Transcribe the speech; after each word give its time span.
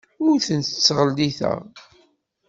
Ur 0.25 0.35
tent-ttɣelliteɣ. 0.45 1.59